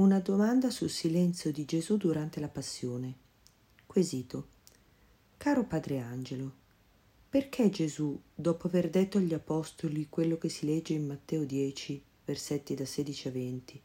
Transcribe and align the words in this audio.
Una 0.00 0.18
domanda 0.18 0.70
sul 0.70 0.88
silenzio 0.88 1.52
di 1.52 1.66
Gesù 1.66 1.98
durante 1.98 2.40
la 2.40 2.48
passione. 2.48 3.14
Quesito. 3.84 4.46
Caro 5.36 5.66
Padre 5.66 5.98
Angelo, 5.98 6.52
perché 7.28 7.68
Gesù, 7.68 8.18
dopo 8.34 8.66
aver 8.66 8.88
detto 8.88 9.18
agli 9.18 9.34
Apostoli 9.34 10.06
quello 10.08 10.38
che 10.38 10.48
si 10.48 10.64
legge 10.64 10.94
in 10.94 11.06
Matteo 11.06 11.44
10, 11.44 12.02
versetti 12.24 12.74
da 12.74 12.86
16 12.86 13.28
a 13.28 13.30
20, 13.30 13.82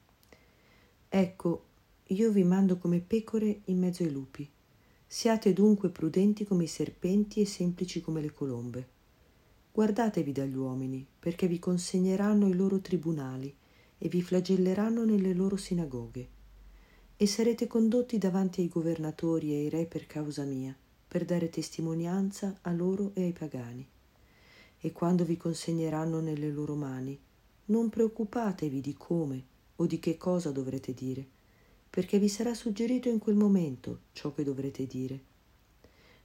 Ecco, 1.09 1.65
io 2.05 2.31
vi 2.31 2.45
mando 2.45 2.77
come 2.77 3.01
pecore 3.01 3.63
in 3.65 3.77
mezzo 3.77 4.03
ai 4.03 4.11
lupi. 4.11 4.49
Siate 5.05 5.51
dunque 5.51 5.89
prudenti 5.89 6.45
come 6.45 6.63
i 6.63 6.67
serpenti 6.67 7.41
e 7.41 7.45
semplici 7.45 7.99
come 7.99 8.21
le 8.21 8.31
colombe. 8.31 8.87
Guardatevi 9.69 10.31
dagli 10.31 10.55
uomini, 10.55 11.05
perché 11.19 11.49
vi 11.49 11.59
consegneranno 11.59 12.45
ai 12.45 12.53
loro 12.53 12.79
tribunali 12.79 13.53
e 14.05 14.07
vi 14.07 14.21
flagelleranno 14.21 15.03
nelle 15.03 15.33
loro 15.33 15.57
sinagoghe. 15.57 16.27
E 17.17 17.25
sarete 17.25 17.65
condotti 17.65 18.19
davanti 18.19 18.61
ai 18.61 18.67
governatori 18.67 19.51
e 19.51 19.55
ai 19.55 19.69
re 19.69 19.87
per 19.87 20.05
causa 20.05 20.43
mia, 20.43 20.77
per 21.07 21.25
dare 21.25 21.49
testimonianza 21.49 22.59
a 22.61 22.71
loro 22.71 23.13
e 23.15 23.23
ai 23.23 23.33
pagani. 23.33 23.83
E 24.77 24.91
quando 24.91 25.25
vi 25.25 25.37
consegneranno 25.37 26.19
nelle 26.19 26.51
loro 26.51 26.75
mani, 26.75 27.19
non 27.65 27.89
preoccupatevi 27.89 28.79
di 28.79 28.93
come 28.93 29.43
o 29.77 29.87
di 29.87 29.97
che 29.97 30.17
cosa 30.17 30.51
dovrete 30.51 30.93
dire, 30.93 31.25
perché 31.89 32.19
vi 32.19 32.29
sarà 32.29 32.53
suggerito 32.53 33.09
in 33.09 33.17
quel 33.17 33.35
momento 33.35 34.01
ciò 34.11 34.31
che 34.35 34.43
dovrete 34.43 34.85
dire. 34.85 35.19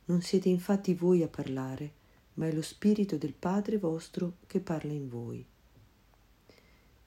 Non 0.05 0.21
siete 0.21 0.51
infatti 0.51 0.93
voi 0.93 1.23
a 1.23 1.29
parlare, 1.29 1.93
ma 2.35 2.47
è 2.47 2.53
lo 2.53 2.61
Spirito 2.61 3.17
del 3.17 3.33
Padre 3.33 3.79
vostro 3.79 4.35
che 4.47 4.61
parla 4.61 4.93
in 4.93 5.09
voi. 5.09 5.47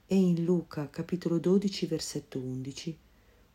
E 0.06 0.16
in 0.16 0.44
Luca 0.44 0.90
capitolo 0.90 1.38
12 1.38 1.86
versetto 1.86 2.38
11, 2.38 2.98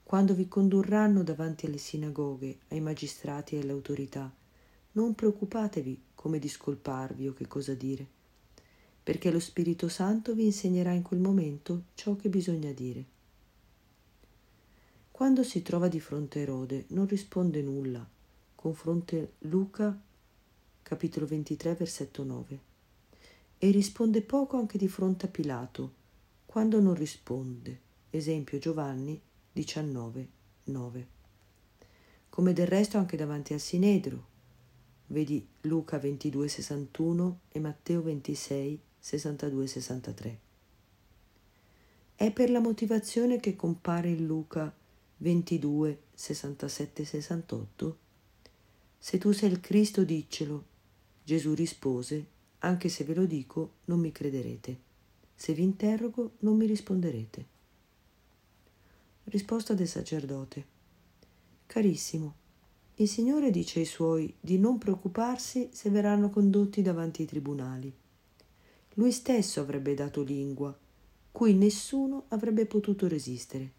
quando 0.03 0.33
vi 0.33 0.47
condurranno 0.47 1.22
davanti 1.22 1.67
alle 1.67 1.78
sinagoghe, 1.78 2.58
ai 2.69 2.81
magistrati 2.81 3.56
e 3.56 3.59
alle 3.59 3.72
autorità, 3.72 4.33
non 4.94 5.14
preoccupatevi 5.14 6.02
come 6.16 6.39
discolparvi 6.39 7.28
o 7.28 7.33
che 7.33 7.45
cosa 7.45 7.75
dire, 7.75 8.03
perché 9.03 9.30
lo 9.30 9.39
Spirito 9.39 9.89
Santo 9.89 10.33
vi 10.33 10.45
insegnerà 10.45 10.91
in 10.91 11.03
quel 11.03 11.19
momento 11.19 11.83
ciò 11.94 12.16
che 12.16 12.30
bisogna 12.30 12.72
dire. 12.72 13.06
Quando 15.11 15.44
si 15.44 15.61
trova 15.61 15.88
di 15.88 16.00
fronte 16.00 16.39
a 16.39 16.41
Erode 16.41 16.86
non 16.88 17.06
risponde 17.06 17.61
nulla, 17.61 18.03
confronte 18.56 19.34
Luca 19.41 19.95
capitolo 20.81 21.28
23 21.28 21.75
versetto 21.75 22.23
9, 22.23 22.59
e 23.59 23.69
risponde 23.69 24.23
poco 24.23 24.58
anche 24.58 24.80
di 24.80 24.88
fronte 24.88 25.28
a 25.28 25.30
Pilato, 25.30 25.97
quando 26.50 26.80
non 26.80 26.95
risponde. 26.95 27.80
Esempio 28.09 28.58
Giovanni 28.58 29.22
19, 29.52 30.28
9. 30.64 31.08
Come 32.28 32.53
del 32.53 32.66
resto 32.66 32.97
anche 32.97 33.16
davanti 33.16 33.53
al 33.53 33.59
Sinedro. 33.59 34.28
Vedi 35.06 35.47
Luca 35.61 36.00
22, 36.00 36.47
61 36.47 37.39
e 37.50 37.59
Matteo 37.59 38.02
26, 38.02 38.80
62, 38.97 39.67
63. 39.67 40.39
È 42.16 42.31
per 42.31 42.50
la 42.50 42.59
motivazione 42.59 43.39
che 43.39 43.56
compare 43.56 44.09
in 44.09 44.25
Luca 44.25 44.75
22, 45.17 46.02
67, 46.16 47.06
68? 47.06 47.97
Se 48.97 49.19
tu 49.19 49.31
sei 49.34 49.52
il 49.52 49.59
Cristo, 49.59 50.03
diccelo. 50.03 50.66
Gesù 51.23 51.53
rispose, 51.53 52.25
anche 52.58 52.89
se 52.89 53.03
ve 53.03 53.13
lo 53.13 53.25
dico, 53.25 53.73
non 53.86 54.00
mi 54.00 54.11
crederete. 54.11 54.88
Se 55.39 55.53
vi 55.53 55.63
interrogo 55.63 56.33
non 56.39 56.57
mi 56.57 56.65
risponderete. 56.65 57.45
Risposta 59.23 59.73
del 59.73 59.87
sacerdote. 59.87 60.65
Carissimo, 61.65 62.35
il 62.95 63.07
Signore 63.07 63.49
dice 63.49 63.79
ai 63.79 63.85
suoi 63.85 64.35
di 64.38 64.59
non 64.59 64.78
preoccuparsi 64.78 65.69
se 65.72 65.89
verranno 65.91 66.29
condotti 66.29 66.81
davanti 66.81 67.22
ai 67.22 67.28
tribunali. 67.29 67.91
Lui 68.95 69.13
stesso 69.13 69.61
avrebbe 69.61 69.94
dato 69.94 70.23
lingua, 70.23 70.78
cui 71.31 71.53
nessuno 71.53 72.25
avrebbe 72.28 72.66
potuto 72.66 73.07
resistere. 73.07 73.72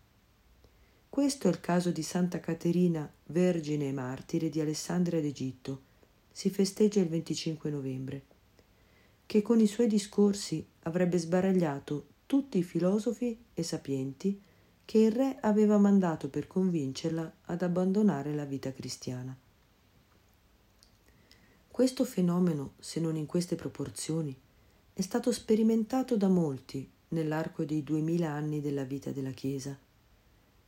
Questo 1.10 1.47
è 1.47 1.50
il 1.50 1.60
caso 1.60 1.91
di 1.91 2.03
Santa 2.03 2.41
Caterina, 2.41 3.12
vergine 3.26 3.88
e 3.88 3.93
martire 3.93 4.49
di 4.49 4.62
Alessandria 4.62 5.20
d'Egitto. 5.20 5.82
Si 6.32 6.49
festeggia 6.49 7.00
il 7.00 7.09
25 7.09 7.69
novembre 7.69 8.30
che 9.31 9.43
con 9.43 9.61
i 9.61 9.69
suoi 9.69 9.87
discorsi 9.87 10.67
avrebbe 10.81 11.17
sbaragliato 11.17 12.07
tutti 12.27 12.59
i 12.59 12.65
filosofi 12.65 13.39
e 13.55 13.63
sapienti 13.63 14.43
che 14.85 14.99
il 14.99 15.13
re 15.13 15.39
aveva 15.41 15.79
mandato 15.79 16.29
per 16.29 16.49
convincerla 16.49 17.35
ad 17.43 17.63
abbandonare 17.63 18.35
la 18.35 18.45
vita 18.45 18.73
cristiana. 18.73 19.39
Questo 21.71 22.05
fenomeno, 22.05 22.73
se 22.81 22.99
non 22.99 23.15
in 23.15 23.27
queste 23.27 23.55
proporzioni, 23.55 24.37
è 24.93 25.01
stato 25.01 25.31
sperimentato 25.31 26.17
da 26.17 26.27
molti 26.27 26.91
nell'arco 27.11 27.65
dei 27.65 27.85
duemila 27.85 28.31
anni 28.31 28.61
della 28.61 28.83
vita 28.83 29.12
della 29.12 29.31
Chiesa. 29.31 29.79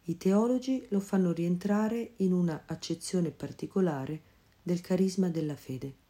I 0.05 0.17
teologi 0.17 0.87
lo 0.91 1.00
fanno 1.00 1.33
rientrare 1.33 2.12
in 2.19 2.33
una 2.33 2.62
accezione 2.67 3.33
particolare 3.33 4.21
del 4.62 4.81
carisma 4.81 5.31
della 5.31 5.56
fede. 5.56 6.01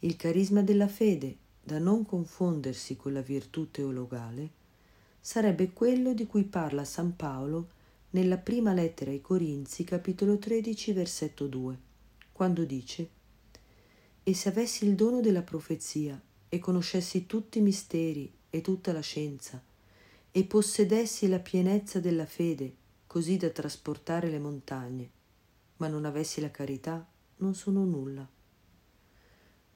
Il 0.00 0.14
carisma 0.14 0.62
della 0.62 0.86
fede, 0.86 1.36
da 1.60 1.80
non 1.80 2.06
confondersi 2.06 2.94
con 2.94 3.12
la 3.12 3.20
virtù 3.20 3.72
teologale, 3.72 4.50
sarebbe 5.20 5.72
quello 5.72 6.14
di 6.14 6.24
cui 6.24 6.44
parla 6.44 6.84
San 6.84 7.16
Paolo 7.16 7.70
nella 8.10 8.38
prima 8.38 8.72
lettera 8.72 9.10
ai 9.10 9.20
Corinzi, 9.20 9.82
capitolo 9.82 10.38
13, 10.38 10.92
versetto 10.92 11.48
2, 11.48 11.78
quando 12.30 12.64
dice 12.64 13.10
E 14.22 14.34
se 14.34 14.48
avessi 14.48 14.86
il 14.86 14.94
dono 14.94 15.20
della 15.20 15.42
profezia 15.42 16.20
e 16.48 16.58
conoscessi 16.60 17.26
tutti 17.26 17.58
i 17.58 17.62
misteri 17.62 18.32
e 18.50 18.60
tutta 18.60 18.92
la 18.92 19.00
scienza, 19.00 19.60
e 20.30 20.44
possedessi 20.44 21.26
la 21.26 21.40
pienezza 21.40 21.98
della 21.98 22.26
fede, 22.26 22.72
così 23.08 23.36
da 23.36 23.50
trasportare 23.50 24.30
le 24.30 24.38
montagne, 24.38 25.10
ma 25.78 25.88
non 25.88 26.04
avessi 26.04 26.40
la 26.40 26.52
carità, 26.52 27.04
non 27.38 27.56
sono 27.56 27.84
nulla. 27.84 28.37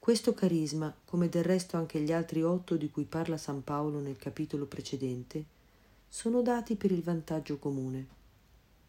Questo 0.03 0.33
carisma, 0.33 0.93
come 1.05 1.29
del 1.29 1.45
resto 1.45 1.77
anche 1.77 2.01
gli 2.01 2.11
altri 2.11 2.43
otto 2.43 2.75
di 2.75 2.91
cui 2.91 3.05
parla 3.05 3.37
San 3.37 3.63
Paolo 3.63 4.01
nel 4.01 4.17
capitolo 4.17 4.65
precedente, 4.65 5.45
sono 6.09 6.41
dati 6.41 6.75
per 6.75 6.91
il 6.91 7.01
vantaggio 7.01 7.57
comune. 7.57 8.07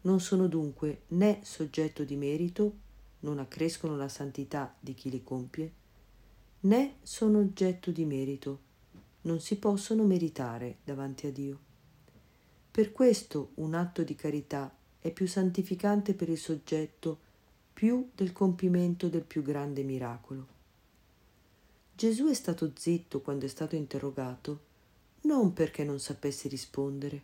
Non 0.01 0.19
sono 0.19 0.47
dunque 0.47 1.03
né 1.07 1.39
soggetto 1.41 2.03
di 2.03 2.17
merito, 2.17 2.73
non 3.21 3.39
accrescono 3.39 3.95
la 3.95 4.09
santità 4.09 4.75
di 4.77 4.93
chi 4.93 5.09
li 5.09 5.23
compie, 5.23 5.71
né 6.59 6.95
sono 7.01 7.39
oggetto 7.39 7.91
di 7.91 8.03
merito, 8.03 8.59
non 9.21 9.39
si 9.39 9.55
possono 9.55 10.03
meritare 10.03 10.79
davanti 10.83 11.27
a 11.27 11.31
Dio. 11.31 11.59
Per 12.69 12.91
questo 12.91 13.51
un 13.53 13.73
atto 13.73 14.03
di 14.03 14.15
carità 14.15 14.69
è 14.99 15.11
più 15.11 15.27
santificante 15.29 16.13
per 16.13 16.27
il 16.27 16.37
soggetto 16.37 17.17
più 17.71 18.09
del 18.13 18.33
compimento 18.33 19.07
del 19.07 19.23
più 19.23 19.41
grande 19.43 19.81
miracolo. 19.83 20.54
Gesù 21.97 22.25
è 22.25 22.33
stato 22.33 22.73
zitto 22.75 23.21
quando 23.21 23.45
è 23.45 23.47
stato 23.47 23.77
interrogato, 23.77 24.59
non 25.21 25.53
perché 25.53 25.85
non 25.85 25.97
sapesse 25.97 26.49
rispondere, 26.49 27.23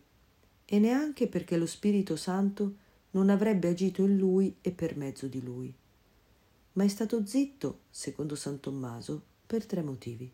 e 0.64 0.78
neanche 0.78 1.28
perché 1.28 1.58
lo 1.58 1.66
Spirito 1.66 2.16
Santo 2.16 2.76
non 3.10 3.28
avrebbe 3.28 3.68
agito 3.68 4.00
in 4.00 4.16
lui 4.16 4.56
e 4.62 4.70
per 4.70 4.96
mezzo 4.96 5.26
di 5.26 5.42
lui, 5.42 5.70
ma 6.72 6.84
è 6.84 6.88
stato 6.88 7.26
zitto, 7.26 7.80
secondo 7.90 8.34
San 8.34 8.60
Tommaso, 8.60 9.22
per 9.46 9.66
tre 9.66 9.82
motivi. 9.82 10.32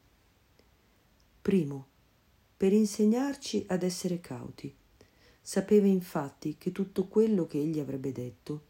Primo, 1.43 1.87
per 2.57 2.73
insegnarci 2.73 3.65
ad 3.67 3.83
essere 3.83 4.21
cauti. 4.21 4.73
Sapeva 5.43 5.89
infatti 5.89 6.55
che 6.57 6.71
tutto 6.71 7.09
quello 7.09 7.45
che 7.49 7.59
egli 7.59 7.81
avrebbe 7.81 8.13
detto 8.13 8.63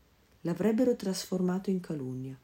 l'avrebbero 0.42 0.96
trasformato 0.96 1.68
in 1.68 1.80
calunnia 1.80 2.38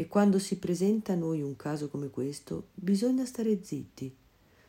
e 0.00 0.06
quando 0.06 0.38
si 0.38 0.58
presenta 0.58 1.14
a 1.14 1.16
noi 1.16 1.42
un 1.42 1.56
caso 1.56 1.88
come 1.88 2.08
questo, 2.08 2.68
bisogna 2.72 3.24
stare 3.24 3.64
zitti, 3.64 4.14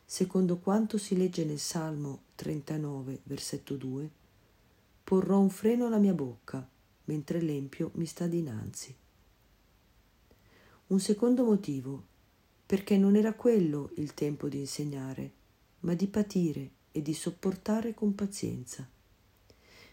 secondo 0.03 0.57
quanto 0.57 0.97
si 0.97 1.15
legge 1.15 1.45
nel 1.45 1.59
Salmo 1.59 2.21
39, 2.33 3.19
versetto 3.25 3.75
2, 3.75 4.09
porrò 5.03 5.37
un 5.37 5.51
freno 5.51 5.85
alla 5.85 5.99
mia 5.99 6.15
bocca, 6.15 6.67
mentre 7.03 7.41
l'empio 7.41 7.91
mi 7.93 8.07
sta 8.07 8.25
dinanzi. 8.25 8.95
Un 10.87 10.99
secondo 10.99 11.43
motivo, 11.43 12.03
perché 12.65 12.97
non 12.97 13.15
era 13.15 13.33
quello 13.33 13.91
il 13.97 14.15
tempo 14.15 14.49
di 14.49 14.57
insegnare, 14.57 15.31
ma 15.81 15.93
di 15.93 16.07
patire 16.07 16.71
e 16.91 17.03
di 17.03 17.13
sopportare 17.13 17.93
con 17.93 18.15
pazienza. 18.15 18.89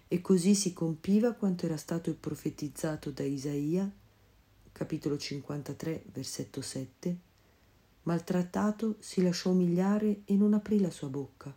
E 0.09 0.21
così 0.23 0.55
si 0.55 0.73
compiva 0.73 1.35
quanto 1.35 1.67
era 1.67 1.77
stato 1.77 2.15
profetizzato 2.15 3.11
da 3.11 3.23
Isaia 3.23 3.93
capitolo 4.77 5.17
53, 5.17 6.05
versetto 6.13 6.61
7, 6.61 7.17
maltrattato 8.03 8.97
si 8.99 9.23
lasciò 9.23 9.49
umiliare 9.49 10.21
e 10.27 10.35
non 10.37 10.53
aprì 10.53 10.81
la 10.81 10.91
sua 10.91 11.09
bocca. 11.09 11.51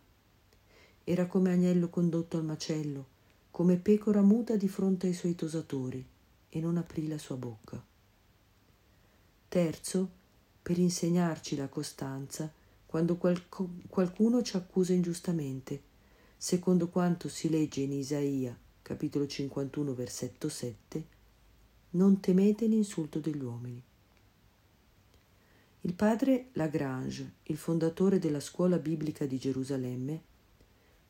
Era 1.04 1.26
come 1.26 1.52
agnello 1.52 1.90
condotto 1.90 2.38
al 2.38 2.46
macello, 2.46 3.06
come 3.50 3.76
pecora 3.76 4.22
muta 4.22 4.56
di 4.56 4.68
fronte 4.68 5.06
ai 5.06 5.12
suoi 5.12 5.34
tosatori, 5.34 6.02
e 6.48 6.60
non 6.60 6.78
aprì 6.78 7.08
la 7.08 7.18
sua 7.18 7.36
bocca. 7.36 7.84
Terzo, 9.48 10.10
per 10.62 10.78
insegnarci 10.78 11.56
la 11.56 11.68
costanza 11.68 12.50
quando 12.86 13.18
qualco, 13.18 13.68
qualcuno 13.90 14.40
ci 14.40 14.56
accusa 14.56 14.94
ingiustamente, 14.94 15.82
secondo 16.38 16.88
quanto 16.88 17.28
si 17.28 17.50
legge 17.50 17.82
in 17.82 17.92
Isaia, 17.92 18.56
capitolo 18.80 19.26
51, 19.26 19.92
versetto 19.92 20.48
7, 20.48 21.18
non 21.90 22.20
temete 22.20 22.66
l'insulto 22.66 23.18
degli 23.18 23.42
uomini. 23.42 23.82
Il 25.82 25.94
padre 25.94 26.48
Lagrange, 26.52 27.32
il 27.44 27.56
fondatore 27.56 28.18
della 28.18 28.40
scuola 28.40 28.78
biblica 28.78 29.24
di 29.24 29.38
Gerusalemme, 29.38 30.22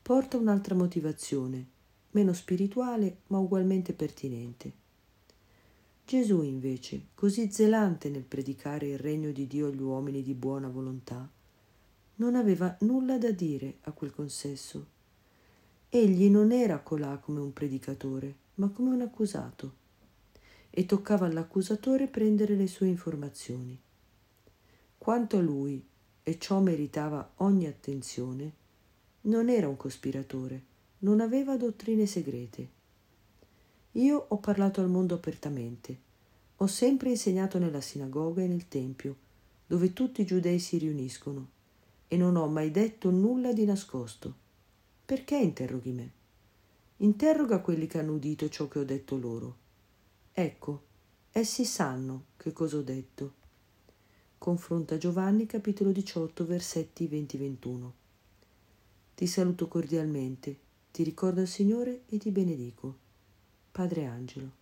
porta 0.01 0.37
un'altra 0.37 0.75
motivazione, 0.75 1.67
meno 2.13 2.33
spirituale 2.33 3.19
ma 3.29 3.39
ugualmente 3.39 3.93
pertinente. 3.93 4.73
Gesù 6.05 6.43
invece, 6.43 7.07
così 7.15 7.51
zelante 7.53 8.09
nel 8.09 8.23
predicare 8.23 8.89
il 8.89 8.99
regno 8.99 9.33
di 9.33 9.47
Dio 9.47 9.67
agli 9.67 9.81
uomini 9.81 10.23
di 10.23 10.35
buona 10.35 10.69
volontà, 10.69 11.29
non 12.17 12.35
aveva 12.35 12.77
nulla 12.81 13.19
da 13.19 13.31
dire 13.31 13.79
a 13.83 13.93
quel 13.93 14.13
consesso. 14.13 14.87
Egli 15.89 16.29
non 16.29 16.53
era 16.53 16.81
colà 16.81 17.19
come 17.19 17.41
un 17.41 17.53
predicatore, 17.53 18.37
ma 18.55 18.69
come 18.69 18.91
un 18.91 19.01
accusato, 19.01 19.75
e 20.71 20.87
toccava 20.87 21.27
all'accusatore 21.27 22.07
prendere 22.07 22.55
le 22.55 22.67
sue 22.67 22.87
informazioni. 22.87 23.79
Quanto 24.97 25.37
a 25.37 25.41
lui, 25.41 25.85
e 26.23 26.39
ciò 26.39 26.61
meritava 26.61 27.33
ogni 27.37 27.67
attenzione, 27.67 28.53
non 29.23 29.49
era 29.49 29.69
un 29.69 29.77
cospiratore, 29.77 30.63
non 31.01 31.21
aveva 31.21 31.57
dottrine 31.57 32.07
segrete 32.07 32.79
io 33.95 34.27
ho 34.29 34.37
parlato 34.37 34.81
al 34.81 34.89
mondo 34.89 35.17
apertamente. 35.17 35.99
Ho 36.59 36.69
sempre 36.69 37.11
insegnato 37.11 37.59
nella 37.59 37.81
sinagoga 37.81 38.41
e 38.41 38.47
nel 38.47 38.69
tempio, 38.69 39.17
dove 39.67 39.93
tutti 39.93 40.21
i 40.21 40.25
giudei 40.25 40.61
si 40.61 40.79
riuniscono, 40.79 41.49
e 42.07 42.17
non 42.17 42.37
ho 42.37 42.47
mai 42.47 42.71
detto 42.71 43.11
nulla 43.11 43.53
di 43.53 43.65
nascosto. 43.65 44.33
Perché 45.05 45.37
interroghi 45.37 45.91
me? 45.91 46.11
Interroga 46.99 47.59
quelli 47.59 47.89
che 47.89 47.99
hanno 47.99 48.13
udito 48.13 48.49
ciò 48.49 48.69
che 48.69 48.79
ho 48.79 48.85
detto 48.85 49.17
loro. 49.17 49.57
Ecco, 50.33 50.83
essi 51.33 51.65
sanno 51.65 52.27
che 52.37 52.53
cosa 52.53 52.77
ho 52.77 52.83
detto. 52.83 53.35
Confronta 54.39 54.97
Giovanni 54.97 55.45
capitolo 55.47 55.91
18 55.91 56.47
versetti 56.47 57.09
20-21. 57.09 57.91
Ti 59.15 59.27
saluto 59.27 59.69
cordialmente, 59.69 60.59
ti 60.93 61.03
ricordo 61.03 61.41
il 61.41 61.49
Signore 61.49 62.03
e 62.07 62.19
ti 62.19 62.31
benedico. 62.31 62.97
Padre 63.71 64.07
Angelo. 64.07 64.60